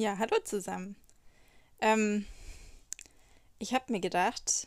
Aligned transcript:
Ja, 0.00 0.16
hallo 0.16 0.38
zusammen. 0.44 0.96
Ähm, 1.78 2.24
ich 3.58 3.74
habe 3.74 3.92
mir 3.92 4.00
gedacht, 4.00 4.66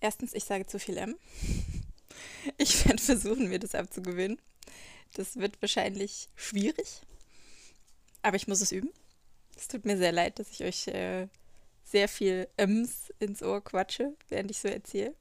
erstens, 0.00 0.32
ich 0.32 0.44
sage 0.44 0.66
zu 0.66 0.78
viel 0.78 0.96
M. 0.96 1.16
Ich 2.56 2.86
werde 2.86 3.02
versuchen, 3.02 3.50
mir 3.50 3.58
das 3.58 3.74
abzugewöhnen. 3.74 4.40
Das 5.12 5.36
wird 5.36 5.60
wahrscheinlich 5.60 6.30
schwierig, 6.34 7.02
aber 8.22 8.36
ich 8.36 8.48
muss 8.48 8.62
es 8.62 8.72
üben. 8.72 8.90
Es 9.54 9.68
tut 9.68 9.84
mir 9.84 9.98
sehr 9.98 10.12
leid, 10.12 10.38
dass 10.38 10.50
ich 10.50 10.64
euch 10.64 10.88
äh, 10.88 11.28
sehr 11.84 12.08
viel 12.08 12.48
M's 12.56 13.12
ins 13.18 13.42
Ohr 13.42 13.62
quatsche, 13.62 14.14
während 14.30 14.50
ich 14.50 14.60
so 14.60 14.68
erzähle. 14.68 15.14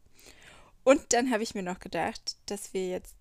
Und 0.86 1.12
dann 1.12 1.32
habe 1.32 1.44
ich 1.44 1.54
mir 1.54 1.64
noch 1.64 1.80
gedacht, 1.80 2.38
dass 2.46 2.74
wir 2.74 2.88
jetzt, 2.88 3.18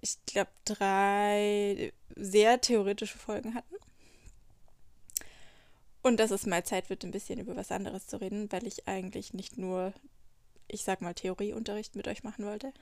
ich 0.00 0.16
glaube, 0.24 0.52
drei 0.64 1.92
sehr 2.16 2.62
theoretische 2.62 3.18
Folgen 3.18 3.54
hatten. 3.54 3.76
Und 6.02 6.18
dass 6.18 6.30
es 6.30 6.46
mal 6.46 6.64
Zeit 6.64 6.88
wird, 6.88 7.04
ein 7.04 7.10
bisschen 7.10 7.38
über 7.38 7.56
was 7.56 7.70
anderes 7.70 8.06
zu 8.06 8.20
reden, 8.20 8.50
weil 8.50 8.66
ich 8.66 8.88
eigentlich 8.88 9.34
nicht 9.34 9.58
nur, 9.58 9.92
ich 10.66 10.82
sag 10.82 11.02
mal, 11.02 11.14
Theorieunterricht 11.14 11.94
mit 11.94 12.08
euch 12.08 12.22
machen 12.22 12.46
wollte. 12.46 12.72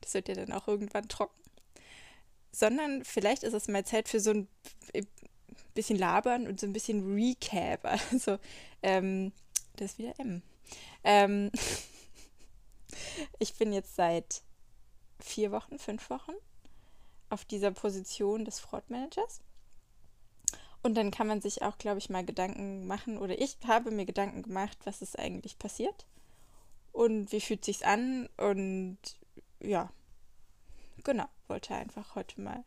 Das 0.00 0.14
wird 0.14 0.28
ja 0.28 0.34
dann 0.34 0.52
auch 0.52 0.66
irgendwann 0.66 1.08
trocken. 1.08 1.38
Sondern 2.52 3.04
vielleicht 3.04 3.42
ist 3.42 3.52
es 3.52 3.68
mal 3.68 3.84
Zeit 3.84 4.08
für 4.08 4.20
so 4.20 4.30
ein 4.30 4.48
bisschen 5.74 5.98
labern 5.98 6.46
und 6.46 6.58
so 6.58 6.66
ein 6.66 6.72
bisschen 6.72 7.14
Recap. 7.14 7.84
Also, 8.12 8.38
ähm, 8.82 9.32
das 9.76 9.92
ist 9.92 9.98
wieder 9.98 10.18
M. 10.18 10.42
Ähm, 11.04 11.50
ich 13.38 13.54
bin 13.54 13.72
jetzt 13.72 13.94
seit 13.94 14.42
vier 15.20 15.52
Wochen, 15.52 15.78
fünf 15.78 16.10
Wochen 16.10 16.32
auf 17.28 17.44
dieser 17.44 17.70
Position 17.70 18.44
des 18.44 18.58
Fraud-Managers. 18.60 19.40
Und 20.86 20.94
dann 20.94 21.10
kann 21.10 21.26
man 21.26 21.40
sich 21.40 21.62
auch, 21.62 21.78
glaube 21.78 21.98
ich, 21.98 22.10
mal 22.10 22.24
Gedanken 22.24 22.86
machen, 22.86 23.18
oder 23.18 23.36
ich 23.40 23.56
habe 23.66 23.90
mir 23.90 24.06
Gedanken 24.06 24.44
gemacht, 24.44 24.78
was 24.84 25.02
ist 25.02 25.18
eigentlich 25.18 25.58
passiert 25.58 26.06
und 26.92 27.32
wie 27.32 27.40
fühlt 27.40 27.64
sich's 27.64 27.82
an 27.82 28.28
und 28.36 28.96
ja, 29.58 29.90
genau, 31.02 31.26
wollte 31.48 31.74
einfach 31.74 32.14
heute 32.14 32.40
mal 32.40 32.62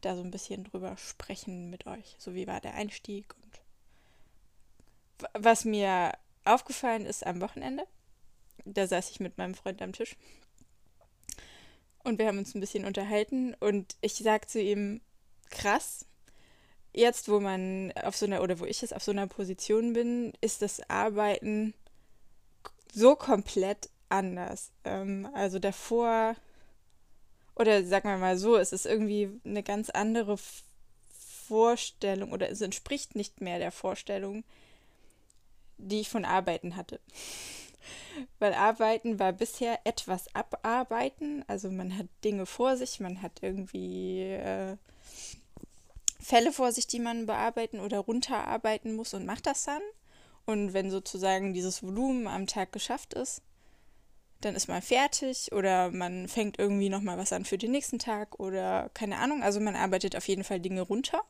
da 0.00 0.16
so 0.16 0.22
ein 0.22 0.32
bisschen 0.32 0.64
drüber 0.64 0.96
sprechen 0.96 1.70
mit 1.70 1.86
euch. 1.86 2.16
So 2.18 2.34
wie 2.34 2.48
war 2.48 2.60
der 2.60 2.74
Einstieg 2.74 3.32
und 3.44 3.62
was 5.32 5.64
mir 5.64 6.14
aufgefallen 6.44 7.06
ist 7.06 7.24
am 7.24 7.40
Wochenende, 7.40 7.86
da 8.64 8.84
saß 8.84 9.10
ich 9.10 9.20
mit 9.20 9.38
meinem 9.38 9.54
Freund 9.54 9.80
am 9.80 9.92
Tisch 9.92 10.16
und 12.02 12.18
wir 12.18 12.26
haben 12.26 12.38
uns 12.38 12.56
ein 12.56 12.60
bisschen 12.60 12.84
unterhalten 12.84 13.54
und 13.60 13.94
ich 14.00 14.16
sag 14.16 14.50
zu 14.50 14.60
ihm, 14.60 15.00
krass, 15.50 16.04
jetzt 16.98 17.28
wo 17.28 17.40
man 17.40 17.92
auf 18.02 18.16
so 18.16 18.26
einer, 18.26 18.42
oder 18.42 18.58
wo 18.58 18.64
ich 18.64 18.82
jetzt 18.82 18.94
auf 18.94 19.02
so 19.02 19.12
einer 19.12 19.26
Position 19.26 19.92
bin, 19.92 20.32
ist 20.40 20.62
das 20.62 20.80
Arbeiten 20.90 21.74
so 22.92 23.16
komplett 23.16 23.88
anders. 24.08 24.72
Ähm, 24.84 25.28
also 25.34 25.58
davor 25.58 26.34
oder 27.58 27.84
sagen 27.84 28.08
wir 28.08 28.18
mal 28.18 28.38
so, 28.38 28.56
es 28.56 28.72
ist 28.72 28.86
irgendwie 28.86 29.30
eine 29.44 29.62
ganz 29.62 29.90
andere 29.90 30.36
Vorstellung 31.48 32.32
oder 32.32 32.48
es 32.48 32.60
entspricht 32.60 33.16
nicht 33.16 33.40
mehr 33.40 33.58
der 33.58 33.72
Vorstellung, 33.72 34.44
die 35.76 36.00
ich 36.00 36.08
von 36.08 36.24
Arbeiten 36.24 36.76
hatte. 36.76 37.00
Weil 38.38 38.54
Arbeiten 38.54 39.18
war 39.18 39.32
bisher 39.32 39.80
etwas 39.84 40.34
abarbeiten, 40.34 41.44
also 41.48 41.70
man 41.70 41.96
hat 41.96 42.06
Dinge 42.24 42.46
vor 42.46 42.76
sich, 42.76 43.00
man 43.00 43.22
hat 43.22 43.42
irgendwie 43.42 44.22
äh, 44.22 44.76
Fälle 46.28 46.52
vor 46.52 46.72
sich, 46.72 46.86
die 46.86 46.98
man 46.98 47.24
bearbeiten 47.24 47.80
oder 47.80 48.00
runterarbeiten 48.00 48.94
muss 48.94 49.14
und 49.14 49.24
macht 49.24 49.46
das 49.46 49.64
dann. 49.64 49.80
Und 50.44 50.74
wenn 50.74 50.90
sozusagen 50.90 51.54
dieses 51.54 51.82
Volumen 51.82 52.26
am 52.26 52.46
Tag 52.46 52.70
geschafft 52.70 53.14
ist, 53.14 53.40
dann 54.42 54.54
ist 54.54 54.68
man 54.68 54.82
fertig 54.82 55.52
oder 55.52 55.90
man 55.90 56.28
fängt 56.28 56.58
irgendwie 56.58 56.90
nochmal 56.90 57.16
was 57.16 57.32
an 57.32 57.46
für 57.46 57.56
den 57.56 57.70
nächsten 57.70 57.98
Tag 57.98 58.38
oder 58.38 58.90
keine 58.92 59.16
Ahnung. 59.16 59.42
Also 59.42 59.58
man 59.58 59.74
arbeitet 59.74 60.16
auf 60.16 60.28
jeden 60.28 60.44
Fall 60.44 60.60
Dinge 60.60 60.82
runter. 60.82 61.22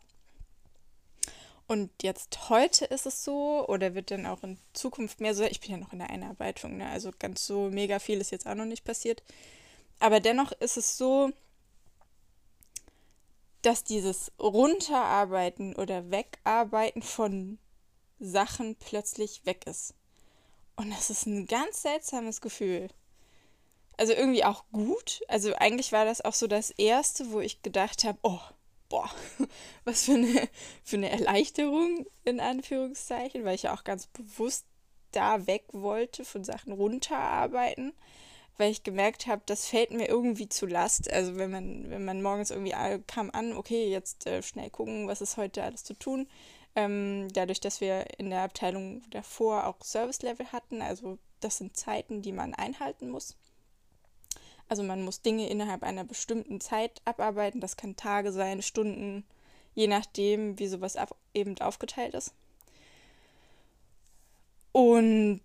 Und 1.69 1.91
jetzt 2.03 2.48
heute 2.48 2.84
ist 2.86 3.06
es 3.06 3.22
so 3.22 3.65
oder 3.69 3.94
wird 3.94 4.10
dann 4.10 4.26
auch 4.26 4.42
in 4.42 4.59
Zukunft 4.72 5.20
mehr 5.20 5.34
so, 5.34 5.44
ich 5.44 5.60
bin 5.60 5.70
ja 5.70 5.76
noch 5.76 5.92
in 5.92 6.00
der 6.00 6.10
Einarbeitung, 6.10 6.76
ne? 6.76 6.88
also 6.88 7.12
ganz 7.16 7.47
so 7.47 7.70
mega 7.70 8.00
viel 8.00 8.20
ist 8.20 8.32
jetzt 8.32 8.48
auch 8.48 8.56
noch 8.56 8.65
nicht 8.65 8.84
passiert. 8.84 9.22
Aber 10.00 10.19
dennoch 10.19 10.50
ist 10.53 10.76
es 10.76 10.98
so, 10.98 11.30
dass 13.62 13.84
dieses 13.84 14.32
Runterarbeiten 14.38 15.74
oder 15.74 16.10
Wegarbeiten 16.10 17.02
von 17.02 17.58
Sachen 18.19 18.76
plötzlich 18.76 19.44
weg 19.46 19.66
ist. 19.66 19.94
Und 20.76 20.91
das 20.91 21.10
ist 21.10 21.26
ein 21.26 21.46
ganz 21.46 21.82
seltsames 21.82 22.41
Gefühl. 22.41 22.88
Also 23.97 24.12
irgendwie 24.12 24.44
auch 24.44 24.64
gut. 24.72 25.22
Also 25.26 25.54
eigentlich 25.54 25.91
war 25.91 26.04
das 26.04 26.20
auch 26.20 26.34
so 26.34 26.47
das 26.47 26.70
Erste, 26.70 27.32
wo 27.32 27.41
ich 27.41 27.62
gedacht 27.62 28.04
habe, 28.04 28.18
oh, 28.22 28.41
boah, 28.88 29.10
was 29.84 30.04
für 30.04 30.14
eine, 30.14 30.48
für 30.84 30.97
eine 30.97 31.10
Erleichterung 31.10 32.06
in 32.24 32.41
Anführungszeichen, 32.41 33.44
weil 33.44 33.56
ich 33.56 33.64
ja 33.64 33.74
auch 33.74 33.84
ganz 33.84 34.06
bewusst 34.06 34.66
da 35.10 35.47
weg 35.47 35.64
wollte, 35.72 36.24
von 36.24 36.44
Sachen 36.44 36.72
runterarbeiten, 36.72 37.92
weil 38.58 38.72
ich 38.72 38.82
gemerkt 38.82 39.26
habe, 39.26 39.42
das 39.46 39.66
fällt 39.66 39.92
mir 39.92 40.08
irgendwie 40.08 40.48
zu 40.48 40.66
Last. 40.66 41.10
Also 41.10 41.36
wenn 41.36 41.50
man, 41.50 41.91
wenn 41.91 42.04
man 42.04 42.22
morgens 42.22 42.50
irgendwie 42.50 42.74
kam 43.06 43.30
an, 43.30 43.56
okay, 43.56 43.88
jetzt 43.88 44.26
äh, 44.26 44.42
schnell 44.42 44.69
gucken, 44.69 45.08
was 45.08 45.20
ist 45.20 45.36
heute 45.36 45.62
alles 45.62 45.84
zu 45.84 45.94
tun, 45.94 46.28
ähm, 46.74 47.28
dadurch, 47.32 47.60
dass 47.60 47.80
wir 47.80 48.18
in 48.18 48.30
der 48.30 48.42
Abteilung 48.42 49.02
davor 49.10 49.66
auch 49.66 49.82
Service-Level 49.82 50.52
hatten, 50.52 50.82
also 50.82 51.18
das 51.41 51.58
sind 51.58 51.76
Zeiten, 51.76 52.20
die 52.20 52.32
man 52.32 52.54
einhalten 52.54 53.10
muss. 53.10 53.36
Also 54.68 54.82
man 54.82 55.02
muss 55.02 55.22
Dinge 55.22 55.48
innerhalb 55.48 55.82
einer 55.82 56.04
bestimmten 56.04 56.60
Zeit 56.60 57.00
abarbeiten. 57.04 57.60
Das 57.60 57.76
kann 57.76 57.97
Tage 57.97 58.32
sein, 58.32 58.60
Stunden, 58.60 59.24
je 59.74 59.86
nachdem, 59.86 60.58
wie 60.58 60.66
sowas 60.66 60.97
ab 60.97 61.16
eben 61.32 61.58
aufgeteilt 61.60 62.14
ist. 62.14 62.34
Und 64.72 65.41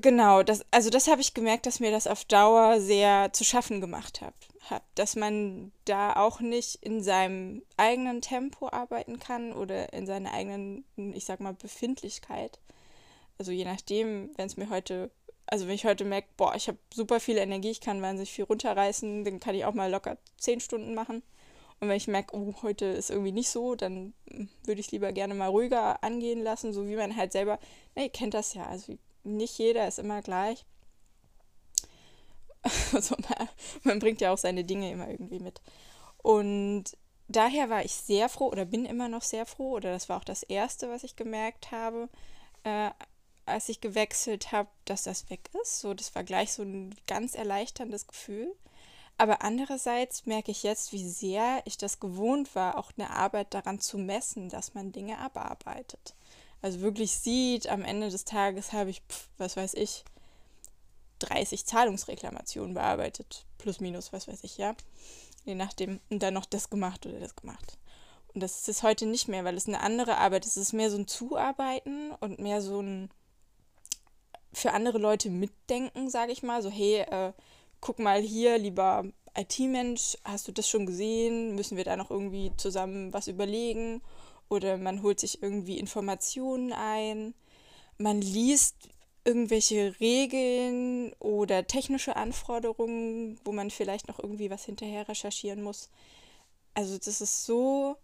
genau, 0.00 0.42
das, 0.42 0.64
also 0.70 0.90
das 0.90 1.08
habe 1.08 1.20
ich 1.20 1.34
gemerkt, 1.34 1.66
dass 1.66 1.80
mir 1.80 1.90
das 1.90 2.06
auf 2.06 2.24
Dauer 2.24 2.80
sehr 2.80 3.32
zu 3.32 3.44
schaffen 3.44 3.80
gemacht 3.80 4.20
hat 4.20 4.34
hat, 4.70 4.82
dass 4.94 5.16
man 5.16 5.72
da 5.84 6.14
auch 6.14 6.40
nicht 6.40 6.76
in 6.76 7.02
seinem 7.02 7.62
eigenen 7.76 8.20
Tempo 8.20 8.68
arbeiten 8.68 9.18
kann 9.18 9.52
oder 9.52 9.92
in 9.92 10.06
seiner 10.06 10.32
eigenen, 10.32 10.84
ich 10.96 11.24
sag 11.24 11.40
mal, 11.40 11.54
Befindlichkeit. 11.54 12.58
Also 13.38 13.52
je 13.52 13.64
nachdem, 13.64 14.30
wenn 14.36 14.46
es 14.46 14.56
mir 14.56 14.70
heute, 14.70 15.10
also 15.46 15.66
wenn 15.66 15.74
ich 15.74 15.84
heute 15.84 16.04
merke, 16.04 16.28
boah, 16.36 16.54
ich 16.54 16.68
habe 16.68 16.78
super 16.92 17.20
viel 17.20 17.38
Energie, 17.38 17.70
ich 17.70 17.80
kann 17.80 18.02
wahnsinnig 18.02 18.32
viel 18.32 18.44
runterreißen, 18.44 19.24
dann 19.24 19.40
kann 19.40 19.54
ich 19.54 19.64
auch 19.64 19.74
mal 19.74 19.90
locker 19.90 20.18
zehn 20.38 20.60
Stunden 20.60 20.94
machen. 20.94 21.22
Und 21.80 21.88
wenn 21.88 21.96
ich 21.96 22.08
merke, 22.08 22.36
oh, 22.36 22.54
heute 22.62 22.84
ist 22.84 23.10
irgendwie 23.10 23.32
nicht 23.32 23.48
so, 23.48 23.74
dann 23.74 24.12
würde 24.64 24.80
ich 24.80 24.86
es 24.86 24.92
lieber 24.92 25.12
gerne 25.12 25.34
mal 25.34 25.48
ruhiger 25.48 26.04
angehen 26.04 26.42
lassen, 26.42 26.74
so 26.74 26.86
wie 26.86 26.96
man 26.96 27.16
halt 27.16 27.32
selber, 27.32 27.58
ne, 27.96 28.04
ihr 28.04 28.10
kennt 28.10 28.34
das 28.34 28.52
ja, 28.52 28.66
also 28.66 28.98
nicht 29.24 29.58
jeder 29.58 29.86
ist 29.88 29.98
immer 29.98 30.22
gleich. 30.22 30.64
Also 32.92 33.16
man, 33.16 33.48
man 33.84 33.98
bringt 34.00 34.20
ja 34.20 34.32
auch 34.32 34.38
seine 34.38 34.64
Dinge 34.64 34.90
immer 34.90 35.08
irgendwie 35.08 35.38
mit. 35.38 35.62
Und 36.18 36.84
daher 37.28 37.70
war 37.70 37.84
ich 37.84 37.94
sehr 37.94 38.28
froh 38.28 38.48
oder 38.48 38.64
bin 38.66 38.84
immer 38.84 39.08
noch 39.08 39.22
sehr 39.22 39.46
froh, 39.46 39.72
oder 39.72 39.92
das 39.92 40.08
war 40.08 40.18
auch 40.18 40.24
das 40.24 40.42
Erste, 40.42 40.90
was 40.90 41.04
ich 41.04 41.16
gemerkt 41.16 41.70
habe, 41.70 42.08
äh, 42.64 42.90
als 43.46 43.68
ich 43.68 43.80
gewechselt 43.80 44.52
habe, 44.52 44.68
dass 44.84 45.04
das 45.04 45.30
weg 45.30 45.48
ist. 45.62 45.80
So, 45.80 45.94
das 45.94 46.14
war 46.14 46.24
gleich 46.24 46.52
so 46.52 46.62
ein 46.62 46.94
ganz 47.06 47.34
erleichterndes 47.34 48.06
Gefühl. 48.06 48.54
Aber 49.16 49.42
andererseits 49.42 50.24
merke 50.24 50.50
ich 50.50 50.62
jetzt, 50.62 50.92
wie 50.92 51.06
sehr 51.06 51.60
ich 51.66 51.76
das 51.76 52.00
gewohnt 52.00 52.54
war, 52.54 52.78
auch 52.78 52.92
eine 52.96 53.10
Arbeit 53.10 53.52
daran 53.52 53.78
zu 53.78 53.98
messen, 53.98 54.48
dass 54.48 54.72
man 54.72 54.92
Dinge 54.92 55.18
abarbeitet. 55.18 56.14
Also 56.62 56.80
wirklich 56.80 57.12
sieht, 57.12 57.68
am 57.68 57.84
Ende 57.84 58.10
des 58.10 58.24
Tages 58.24 58.72
habe 58.72 58.90
ich, 58.90 59.02
pf, 59.08 59.28
was 59.38 59.56
weiß 59.56 59.74
ich, 59.74 60.04
30 61.20 61.64
Zahlungsreklamationen 61.66 62.74
bearbeitet. 62.74 63.46
Plus, 63.58 63.80
minus, 63.80 64.12
was 64.12 64.28
weiß 64.28 64.44
ich, 64.44 64.58
ja. 64.58 64.74
Je 65.44 65.54
nachdem. 65.54 66.00
Und 66.10 66.22
dann 66.22 66.34
noch 66.34 66.46
das 66.46 66.70
gemacht 66.70 67.06
oder 67.06 67.20
das 67.20 67.36
gemacht. 67.36 67.78
Und 68.34 68.42
das 68.42 68.68
ist 68.68 68.82
heute 68.82 69.06
nicht 69.06 69.28
mehr, 69.28 69.44
weil 69.44 69.56
es 69.56 69.66
eine 69.66 69.80
andere 69.80 70.18
Arbeit 70.18 70.46
ist. 70.46 70.56
Es 70.56 70.68
ist 70.68 70.72
mehr 70.72 70.90
so 70.90 70.98
ein 70.98 71.08
Zuarbeiten 71.08 72.12
und 72.20 72.38
mehr 72.38 72.62
so 72.62 72.80
ein 72.80 73.10
für 74.52 74.72
andere 74.72 74.98
Leute 74.98 75.30
mitdenken, 75.30 76.10
sage 76.10 76.32
ich 76.32 76.42
mal. 76.42 76.62
So, 76.62 76.70
hey, 76.70 77.00
äh, 77.02 77.32
guck 77.80 77.98
mal 77.98 78.20
hier, 78.20 78.58
lieber 78.58 79.04
IT-Mensch, 79.36 80.16
hast 80.24 80.48
du 80.48 80.52
das 80.52 80.68
schon 80.68 80.86
gesehen? 80.86 81.54
Müssen 81.54 81.76
wir 81.76 81.84
da 81.84 81.96
noch 81.96 82.10
irgendwie 82.10 82.52
zusammen 82.56 83.12
was 83.12 83.28
überlegen? 83.28 84.02
Oder 84.50 84.76
man 84.76 85.02
holt 85.02 85.20
sich 85.20 85.42
irgendwie 85.42 85.78
Informationen 85.78 86.74
ein. 86.74 87.34
Man 87.96 88.20
liest 88.20 88.76
irgendwelche 89.24 89.98
Regeln 90.00 91.12
oder 91.18 91.66
technische 91.66 92.16
Anforderungen, 92.16 93.38
wo 93.44 93.52
man 93.52 93.70
vielleicht 93.70 94.08
noch 94.08 94.18
irgendwie 94.18 94.50
was 94.50 94.64
hinterher 94.64 95.08
recherchieren 95.08 95.62
muss. 95.62 95.88
Also 96.74 96.98
das 96.98 97.20
ist 97.20 97.46
so 97.46 97.96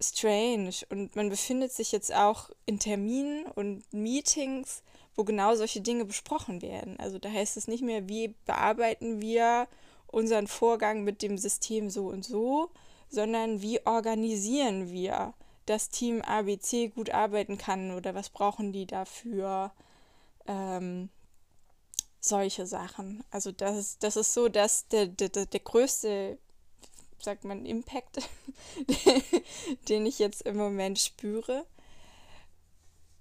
strange 0.00 0.72
und 0.88 1.14
man 1.16 1.28
befindet 1.28 1.72
sich 1.72 1.92
jetzt 1.92 2.14
auch 2.14 2.50
in 2.66 2.78
Terminen 2.78 3.46
und 3.46 3.82
Meetings, 3.92 4.82
wo 5.14 5.24
genau 5.24 5.54
solche 5.54 5.80
Dinge 5.80 6.04
besprochen 6.04 6.62
werden. 6.62 6.98
Also 6.98 7.18
da 7.18 7.30
heißt 7.30 7.56
es 7.56 7.68
nicht 7.68 7.82
mehr, 7.82 8.08
wie 8.08 8.34
bearbeiten 8.46 9.20
wir 9.20 9.68
unseren 10.06 10.48
Vorgang 10.48 11.04
mit 11.04 11.22
dem 11.22 11.38
System 11.38 11.90
so 11.90 12.08
und 12.08 12.24
so, 12.24 12.70
sondern 13.10 13.60
wie 13.60 13.84
organisieren 13.86 14.90
wir, 14.90 15.34
dass 15.66 15.90
Team 15.90 16.22
ABC 16.22 16.88
gut 16.88 17.10
arbeiten 17.10 17.58
kann 17.58 17.92
oder 17.92 18.14
was 18.14 18.30
brauchen 18.30 18.72
die 18.72 18.86
dafür. 18.86 19.72
Ähm, 20.46 21.10
solche 22.20 22.66
Sachen. 22.66 23.24
Also 23.30 23.50
das 23.50 23.76
ist, 23.76 24.02
das 24.02 24.16
ist 24.16 24.34
so, 24.34 24.48
dass 24.48 24.86
der, 24.88 25.06
der, 25.06 25.28
der 25.28 25.60
größte, 25.60 26.38
sagt 27.18 27.44
man, 27.44 27.66
Impact, 27.66 28.18
den 29.88 30.06
ich 30.06 30.18
jetzt 30.18 30.42
im 30.42 30.56
Moment 30.56 30.98
spüre, 30.98 31.66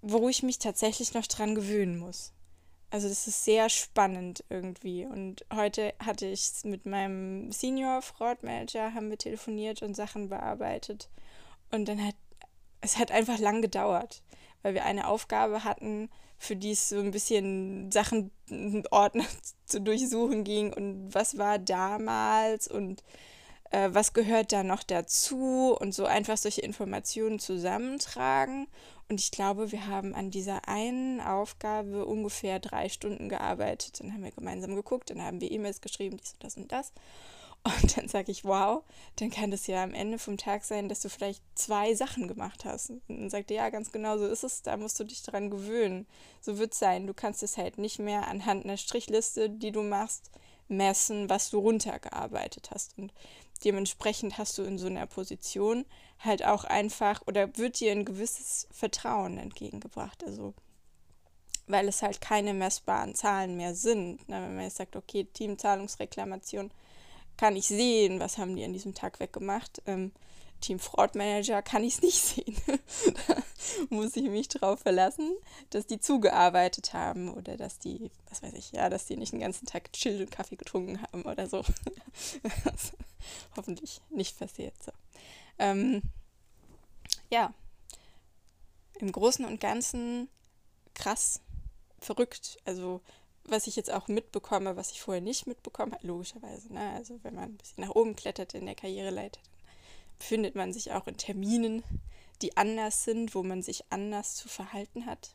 wo 0.01 0.29
ich 0.29 0.43
mich 0.43 0.59
tatsächlich 0.59 1.13
noch 1.13 1.27
dran 1.27 1.55
gewöhnen 1.55 1.97
muss. 1.97 2.33
Also 2.91 3.07
das 3.07 3.27
ist 3.27 3.45
sehr 3.45 3.69
spannend 3.69 4.43
irgendwie. 4.49 5.05
Und 5.05 5.45
heute 5.53 5.93
hatte 5.99 6.25
ich 6.25 6.41
es 6.41 6.63
mit 6.63 6.85
meinem 6.85 7.51
Senior 7.51 8.01
Fraud 8.01 8.43
Manager, 8.43 8.93
haben 8.93 9.09
wir 9.09 9.17
telefoniert 9.17 9.81
und 9.81 9.95
Sachen 9.95 10.29
bearbeitet. 10.29 11.09
Und 11.71 11.87
dann 11.87 12.03
hat 12.03 12.15
es 12.81 12.97
hat 12.97 13.11
einfach 13.11 13.39
lang 13.39 13.61
gedauert, 13.61 14.23
weil 14.61 14.73
wir 14.73 14.85
eine 14.85 15.07
Aufgabe 15.07 15.63
hatten, 15.63 16.09
für 16.37 16.55
die 16.55 16.71
es 16.71 16.89
so 16.89 16.99
ein 16.99 17.11
bisschen 17.11 17.91
Sachen 17.91 18.31
Ordner 18.91 19.25
zu 19.65 19.81
durchsuchen 19.81 20.43
ging 20.43 20.73
und 20.73 21.13
was 21.13 21.37
war 21.37 21.59
damals 21.59 22.67
und 22.67 23.03
äh, 23.71 23.89
was 23.91 24.13
gehört 24.13 24.51
da 24.51 24.63
noch 24.63 24.83
dazu 24.83 25.75
und 25.79 25.93
so 25.93 26.05
einfach 26.05 26.37
solche 26.37 26.61
Informationen 26.61 27.39
zusammentragen. 27.39 28.67
Und 29.09 29.19
ich 29.19 29.31
glaube, 29.31 29.71
wir 29.71 29.87
haben 29.87 30.13
an 30.13 30.29
dieser 30.29 30.67
einen 30.67 31.19
Aufgabe 31.19 32.05
ungefähr 32.05 32.59
drei 32.59 32.89
Stunden 32.89 33.27
gearbeitet. 33.29 33.99
Dann 33.99 34.13
haben 34.13 34.23
wir 34.23 34.31
gemeinsam 34.31 34.75
geguckt, 34.75 35.09
dann 35.09 35.21
haben 35.21 35.41
wir 35.41 35.51
E-Mails 35.51 35.81
geschrieben, 35.81 36.17
dies 36.17 36.33
und 36.33 36.43
das 36.43 36.57
und 36.57 36.71
das. 36.71 36.93
Und 37.63 37.97
dann 37.97 38.07
sage 38.07 38.31
ich, 38.31 38.45
wow, 38.45 38.83
dann 39.17 39.31
kann 39.31 39.51
das 39.51 39.67
ja 39.67 39.83
am 39.83 39.93
Ende 39.93 40.17
vom 40.17 40.37
Tag 40.37 40.63
sein, 40.63 40.87
dass 40.87 41.01
du 41.01 41.09
vielleicht 41.09 41.43
zwei 41.55 41.93
Sachen 41.93 42.27
gemacht 42.27 42.63
hast. 42.63 42.91
Und 42.91 43.03
dann 43.09 43.29
sagt 43.29 43.51
er, 43.51 43.57
ja, 43.57 43.69
ganz 43.69 43.91
genau 43.91 44.17
so 44.17 44.27
ist 44.27 44.43
es, 44.43 44.61
da 44.61 44.77
musst 44.77 44.99
du 44.99 45.03
dich 45.03 45.23
dran 45.23 45.49
gewöhnen. 45.49 46.07
So 46.39 46.57
wird 46.57 46.71
es 46.71 46.79
sein. 46.79 47.05
Du 47.05 47.13
kannst 47.13 47.43
es 47.43 47.57
halt 47.57 47.77
nicht 47.77 47.99
mehr 47.99 48.27
anhand 48.27 48.63
einer 48.63 48.77
Strichliste, 48.77 49.49
die 49.49 49.71
du 49.71 49.81
machst, 49.81 50.31
messen, 50.69 51.29
was 51.29 51.49
du 51.49 51.59
runtergearbeitet 51.59 52.71
hast. 52.71 52.97
Und 52.97 53.13
dementsprechend 53.63 54.37
hast 54.37 54.57
du 54.57 54.63
in 54.63 54.77
so 54.77 54.87
einer 54.87 55.05
Position 55.05 55.85
halt 56.19 56.45
auch 56.45 56.63
einfach 56.63 57.21
oder 57.27 57.57
wird 57.57 57.79
dir 57.79 57.91
ein 57.91 58.05
gewisses 58.05 58.67
Vertrauen 58.71 59.37
entgegengebracht. 59.37 60.23
Also 60.23 60.53
weil 61.69 61.87
es 61.87 62.01
halt 62.01 62.19
keine 62.19 62.53
messbaren 62.53 63.13
Zahlen 63.13 63.55
mehr 63.55 63.75
sind. 63.75 64.21
Na, 64.27 64.41
wenn 64.41 64.55
man 64.55 64.63
jetzt 64.63 64.77
sagt, 64.77 64.95
okay, 64.95 65.25
Teamzahlungsreklamation, 65.25 66.71
kann 67.37 67.55
ich 67.55 67.67
sehen, 67.67 68.19
was 68.19 68.37
haben 68.37 68.55
die 68.55 68.65
an 68.65 68.73
diesem 68.73 68.95
Tag 68.95 69.19
weggemacht. 69.19 69.81
Ähm, 69.85 70.11
Team 70.59 70.79
Fraud 70.79 71.15
Manager 71.15 71.61
kann 71.61 71.83
ich 71.83 71.95
es 71.95 72.01
nicht 72.03 72.21
sehen. 72.21 72.55
da 73.27 73.35
muss 73.89 74.15
ich 74.15 74.29
mich 74.29 74.47
drauf 74.47 74.79
verlassen, 74.81 75.35
dass 75.69 75.87
die 75.87 75.99
zugearbeitet 75.99 76.93
haben 76.93 77.33
oder 77.33 77.57
dass 77.57 77.79
die, 77.79 78.11
was 78.29 78.43
weiß 78.43 78.53
ich, 78.53 78.71
ja, 78.71 78.89
dass 78.89 79.05
die 79.05 79.17
nicht 79.17 79.33
den 79.33 79.39
ganzen 79.39 79.65
Tag 79.65 79.91
Chill 79.93 80.21
und 80.21 80.31
Kaffee 80.31 80.55
getrunken 80.55 81.01
haben 81.01 81.23
oder 81.23 81.47
so. 81.47 81.63
hoffentlich 83.55 84.01
nicht 84.09 84.37
passiert 84.39 84.75
so. 84.83 84.91
Ähm, 85.57 86.01
ja, 87.29 87.53
im 88.99 89.11
Großen 89.11 89.45
und 89.45 89.59
Ganzen 89.59 90.29
krass, 90.93 91.41
verrückt. 91.99 92.57
Also 92.65 93.01
was 93.45 93.67
ich 93.67 93.75
jetzt 93.75 93.91
auch 93.91 94.07
mitbekomme, 94.07 94.75
was 94.75 94.91
ich 94.91 95.01
vorher 95.01 95.21
nicht 95.21 95.47
mitbekommen 95.47 95.93
habe, 95.93 96.05
logischerweise. 96.05 96.71
Ne? 96.73 96.91
Also 96.91 97.19
wenn 97.23 97.35
man 97.35 97.45
ein 97.45 97.57
bisschen 97.57 97.83
nach 97.83 97.95
oben 97.95 98.15
klettert 98.15 98.53
in 98.53 98.65
der 98.65 98.75
Karriereleiter, 98.75 99.41
dann 100.19 100.27
befindet 100.27 100.55
man 100.55 100.73
sich 100.73 100.91
auch 100.91 101.07
in 101.07 101.17
Terminen, 101.17 101.83
die 102.41 102.57
anders 102.57 103.03
sind, 103.03 103.35
wo 103.35 103.43
man 103.43 103.61
sich 103.61 103.83
anders 103.89 104.35
zu 104.35 104.47
verhalten 104.47 105.05
hat, 105.05 105.31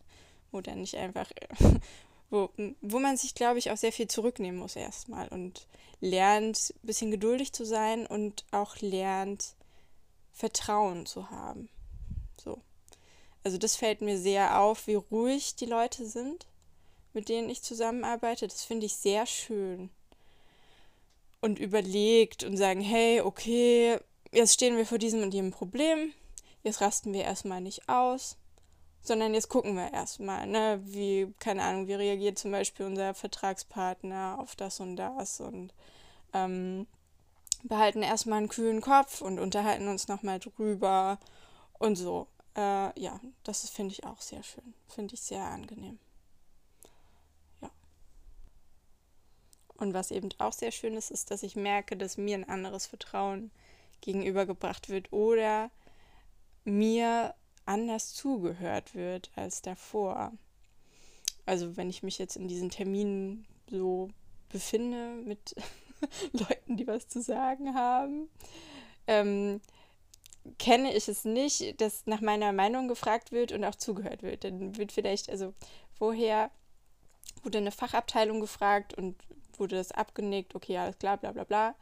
wo 0.53 0.61
dann 0.61 0.81
nicht 0.81 0.97
einfach, 0.97 1.31
wo, 2.31 2.51
wo 2.81 2.99
man 2.99 3.17
sich, 3.17 3.35
glaube 3.35 3.59
ich, 3.59 3.71
auch 3.71 3.77
sehr 3.77 3.93
viel 3.93 4.09
zurücknehmen 4.09 4.61
muss 4.61 4.77
erstmal 4.77 5.29
und 5.29 5.67
lernt, 6.01 6.75
ein 6.83 6.87
bisschen 6.87 7.11
geduldig 7.11 7.53
zu 7.53 7.65
sein 7.65 8.07
und 8.07 8.45
auch 8.51 8.77
lernt, 8.81 9.55
Vertrauen 10.33 11.07
zu 11.07 11.31
haben. 11.31 11.69
So. 12.43 12.61
Also 13.43 13.59
das 13.59 13.77
fällt 13.77 14.01
mir 14.01 14.19
sehr 14.19 14.61
auf, 14.61 14.87
wie 14.87 14.95
ruhig 14.95 15.57
die 15.57 15.67
Leute 15.67 16.07
sind 16.07 16.47
mit 17.15 17.29
denen 17.29 17.49
ich 17.49 17.63
zusammenarbeite, 17.63 18.49
das 18.49 18.65
finde 18.65 18.87
ich 18.87 18.97
sehr 18.97 19.25
schön. 19.25 19.89
Und 21.41 21.59
überlegt 21.59 22.43
und 22.43 22.57
sagen, 22.57 22.81
hey, 22.81 23.21
okay, 23.21 23.99
jetzt 24.35 24.55
stehen 24.55 24.77
wir 24.77 24.87
vor 24.87 24.99
diesem 24.99 25.23
und 25.23 25.35
jenem 25.35 25.51
Problem, 25.51 26.13
jetzt 26.63 26.81
rasten 26.81 27.13
wir 27.13 27.23
erstmal 27.23 27.61
nicht 27.61 27.89
aus, 27.89 28.37
sondern 29.01 29.35
jetzt 29.35 29.49
gucken 29.49 29.77
wir 29.77 29.93
erstmal, 29.93 30.47
ne, 30.47 30.81
wie, 30.85 31.33
keine 31.39 31.63
Ahnung, 31.63 31.89
wie 31.89 31.95
reagiert 31.95 32.39
zum 32.39 32.51
Beispiel 32.51 32.87
unser 32.87 33.15
Vertragspartner 33.15 34.39
auf 34.39 34.57
das 34.57 34.81
und 34.81 34.97
das 34.97 35.41
und 35.41 35.75
ähm, 36.33 36.87
behalten 37.63 38.03
erstmal 38.03 38.39
einen 38.39 38.49
kühlen 38.49 38.81
Kopf 38.81 39.21
und 39.21 39.39
unterhalten 39.39 39.89
uns 39.89 40.09
nochmal 40.09 40.39
drüber 40.39 41.19
und 41.79 41.97
so. 41.97 42.27
Äh, 42.57 42.99
ja, 43.01 43.21
das 43.43 43.69
finde 43.69 43.93
ich 43.93 44.05
auch 44.05 44.21
sehr 44.21 44.43
schön. 44.43 44.75
Finde 44.89 45.15
ich 45.15 45.21
sehr 45.23 45.45
angenehm. 45.45 45.99
Und 49.77 49.93
was 49.93 50.13
eben 50.13 50.29
auch 50.39 50.53
sehr 50.53 50.71
schön 50.71 50.97
ist, 50.97 51.11
ist, 51.11 51.31
dass 51.31 51.43
ich 51.43 51.57
merke, 51.57 51.97
dass 51.97 52.17
mir 52.17 52.37
ein 52.37 52.49
anderes 52.49 52.87
Vertrauen 52.87 53.51
gegenübergebracht 54.05 54.91
wird 54.91 55.13
oder 55.13 55.71
mir 56.65 57.35
anders 57.67 58.15
zugehört 58.15 58.95
wird 58.95 59.31
als 59.35 59.63
davor. 59.63 60.33
Also 61.47 61.77
wenn 61.77 61.91
ich 61.91 62.03
mich 62.03 62.19
jetzt 62.19 62.37
in 62.37 62.49
diesen 62.49 62.71
Terminen 62.71 63.47
so 63.71 64.11
befinde 64.51 65.15
mit 65.25 65.57
Leuten, 66.33 66.77
die 66.77 66.87
was 66.87 67.09
zu 67.09 67.23
sagen 67.23 67.75
haben, 67.75 68.29
ähm, 69.07 69.61
kenne 70.59 70.95
ich 70.95 71.09
es 71.09 71.25
nicht, 71.25 71.81
dass 71.81 72.07
nach 72.07 72.21
meiner 72.21 72.53
Meinung 72.53 72.89
gefragt 72.89 73.33
wird 73.33 73.53
und 73.53 73.65
auch 73.65 73.75
zugehört 73.75 74.23
wird. 74.23 74.45
Dann 74.45 74.77
wird 74.77 74.93
vielleicht, 74.93 75.31
also 75.31 75.55
vorher 75.99 76.51
wurde 77.43 77.59
eine 77.59 77.73
Fachabteilung 77.73 78.41
gefragt 78.41 78.93
und 78.93 79.17
wurde 79.57 79.77
das 79.77 79.93
abgenickt, 79.93 80.55
okay, 80.55 80.77
alles 80.77 80.99
klar, 80.99 81.17
bla 81.17 81.33
bla 81.33 81.45
bla. 81.45 81.75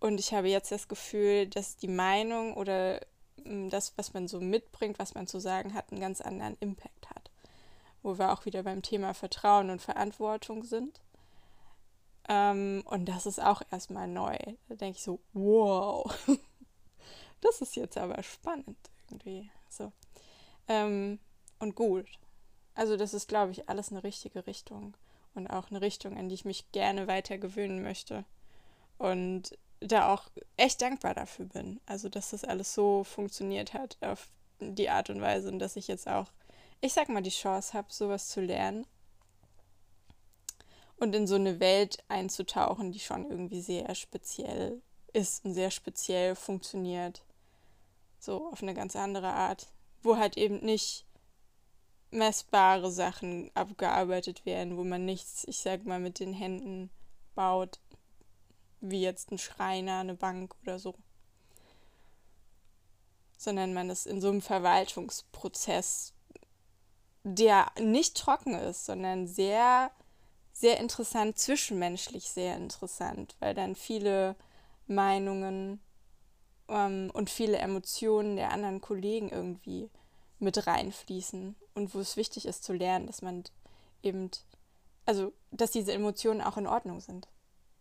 Und 0.00 0.18
ich 0.18 0.32
habe 0.32 0.48
jetzt 0.48 0.72
das 0.72 0.88
Gefühl, 0.88 1.46
dass 1.46 1.76
die 1.76 1.88
Meinung 1.88 2.54
oder 2.54 3.00
mm, 3.44 3.68
das, 3.68 3.92
was 3.96 4.14
man 4.14 4.28
so 4.28 4.40
mitbringt, 4.40 4.98
was 4.98 5.14
man 5.14 5.26
zu 5.26 5.38
sagen 5.38 5.74
hat, 5.74 5.92
einen 5.92 6.00
ganz 6.00 6.20
anderen 6.20 6.56
Impact 6.60 7.10
hat. 7.10 7.30
Wo 8.02 8.18
wir 8.18 8.32
auch 8.32 8.46
wieder 8.46 8.62
beim 8.62 8.82
Thema 8.82 9.12
Vertrauen 9.12 9.68
und 9.68 9.82
Verantwortung 9.82 10.64
sind. 10.64 11.00
Ähm, 12.28 12.82
und 12.86 13.06
das 13.06 13.26
ist 13.26 13.40
auch 13.40 13.60
erstmal 13.70 14.08
neu. 14.08 14.36
Da 14.68 14.74
denke 14.74 14.96
ich 14.96 15.04
so, 15.04 15.20
wow, 15.34 16.10
das 17.42 17.60
ist 17.60 17.76
jetzt 17.76 17.98
aber 17.98 18.22
spannend 18.22 18.78
irgendwie. 19.08 19.50
So. 19.68 19.92
Ähm, 20.66 21.18
und 21.58 21.74
gut. 21.74 22.06
Also 22.74 22.96
das 22.96 23.12
ist, 23.12 23.28
glaube 23.28 23.52
ich, 23.52 23.68
alles 23.68 23.90
eine 23.90 24.02
richtige 24.02 24.46
Richtung 24.46 24.96
und 25.34 25.48
auch 25.48 25.70
eine 25.70 25.82
Richtung, 25.82 26.16
an 26.16 26.30
die 26.30 26.36
ich 26.36 26.44
mich 26.46 26.72
gerne 26.72 27.06
weiter 27.06 27.36
gewöhnen 27.36 27.82
möchte. 27.82 28.24
Und 28.96 29.58
da 29.80 30.12
auch 30.12 30.30
echt 30.56 30.82
dankbar 30.82 31.14
dafür 31.14 31.46
bin. 31.46 31.80
Also, 31.86 32.08
dass 32.08 32.30
das 32.30 32.44
alles 32.44 32.74
so 32.74 33.04
funktioniert 33.04 33.74
hat 33.74 33.96
auf 34.00 34.28
die 34.60 34.90
Art 34.90 35.10
und 35.10 35.20
Weise 35.20 35.48
und 35.48 35.58
dass 35.58 35.76
ich 35.76 35.88
jetzt 35.88 36.06
auch, 36.06 36.26
ich 36.80 36.92
sag 36.92 37.08
mal, 37.08 37.22
die 37.22 37.30
Chance 37.30 37.72
habe, 37.72 37.88
sowas 37.90 38.28
zu 38.28 38.40
lernen 38.40 38.86
und 40.96 41.14
in 41.14 41.26
so 41.26 41.34
eine 41.34 41.60
Welt 41.60 42.04
einzutauchen, 42.08 42.92
die 42.92 43.00
schon 43.00 43.28
irgendwie 43.28 43.62
sehr 43.62 43.94
speziell 43.94 44.82
ist 45.12 45.44
und 45.44 45.54
sehr 45.54 45.70
speziell 45.70 46.36
funktioniert. 46.36 47.24
So 48.18 48.50
auf 48.52 48.62
eine 48.62 48.74
ganz 48.74 48.94
andere 48.96 49.28
Art, 49.28 49.68
wo 50.02 50.18
halt 50.18 50.36
eben 50.36 50.58
nicht 50.60 51.06
messbare 52.10 52.90
Sachen 52.90 53.50
abgearbeitet 53.54 54.44
werden, 54.44 54.76
wo 54.76 54.84
man 54.84 55.04
nichts, 55.04 55.44
ich 55.44 55.58
sag 55.58 55.84
mal, 55.86 56.00
mit 56.00 56.20
den 56.20 56.34
Händen 56.34 56.90
baut, 57.34 57.80
wie 58.80 59.02
jetzt 59.02 59.30
ein 59.30 59.38
Schreiner, 59.38 60.00
eine 60.00 60.14
Bank 60.14 60.54
oder 60.62 60.78
so. 60.78 60.94
Sondern 63.36 63.74
man 63.74 63.90
ist 63.90 64.06
in 64.06 64.20
so 64.20 64.28
einem 64.28 64.42
Verwaltungsprozess, 64.42 66.12
der 67.22 67.70
nicht 67.78 68.16
trocken 68.16 68.54
ist, 68.54 68.86
sondern 68.86 69.26
sehr, 69.26 69.90
sehr 70.52 70.78
interessant, 70.78 71.38
zwischenmenschlich 71.38 72.30
sehr 72.30 72.56
interessant, 72.56 73.36
weil 73.40 73.54
dann 73.54 73.74
viele 73.76 74.36
Meinungen 74.86 75.80
ähm, 76.68 77.10
und 77.12 77.30
viele 77.30 77.58
Emotionen 77.58 78.36
der 78.36 78.52
anderen 78.52 78.80
Kollegen 78.80 79.30
irgendwie 79.30 79.90
mit 80.38 80.66
reinfließen 80.66 81.54
und 81.74 81.94
wo 81.94 82.00
es 82.00 82.16
wichtig 82.16 82.46
ist 82.46 82.64
zu 82.64 82.72
lernen, 82.72 83.06
dass 83.06 83.20
man 83.20 83.44
eben, 84.02 84.30
also 85.04 85.32
dass 85.50 85.70
diese 85.70 85.92
Emotionen 85.92 86.40
auch 86.40 86.56
in 86.56 86.66
Ordnung 86.66 87.00
sind 87.00 87.28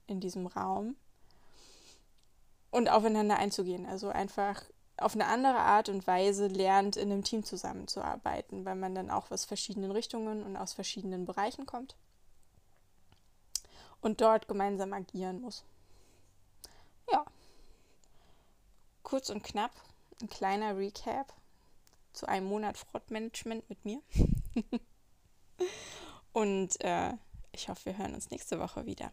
in 0.09 0.19
diesem 0.19 0.47
Raum 0.47 0.95
und 2.71 2.89
aufeinander 2.89 3.37
einzugehen. 3.37 3.85
Also 3.85 4.09
einfach 4.09 4.63
auf 4.97 5.13
eine 5.13 5.27
andere 5.27 5.59
Art 5.59 5.89
und 5.89 6.05
Weise 6.07 6.47
lernt, 6.47 6.97
in 6.97 7.11
einem 7.11 7.23
Team 7.23 7.43
zusammenzuarbeiten, 7.43 8.65
weil 8.65 8.75
man 8.75 8.95
dann 8.95 9.09
auch 9.09 9.31
aus 9.31 9.45
verschiedenen 9.45 9.91
Richtungen 9.91 10.43
und 10.43 10.57
aus 10.57 10.73
verschiedenen 10.73 11.25
Bereichen 11.25 11.65
kommt 11.65 11.95
und 14.01 14.21
dort 14.21 14.47
gemeinsam 14.47 14.93
agieren 14.93 15.41
muss. 15.41 15.63
Ja, 17.11 17.25
kurz 19.03 19.29
und 19.29 19.43
knapp, 19.43 19.71
ein 20.21 20.29
kleiner 20.29 20.77
Recap 20.77 21.33
zu 22.13 22.27
einem 22.27 22.47
Monat 22.47 22.77
Fraudmanagement 22.77 23.69
mit 23.69 23.85
mir. 23.85 24.01
und 26.33 26.81
äh, 26.83 27.13
ich 27.51 27.69
hoffe, 27.69 27.85
wir 27.85 27.97
hören 27.97 28.13
uns 28.13 28.29
nächste 28.29 28.59
Woche 28.59 28.85
wieder. 28.85 29.11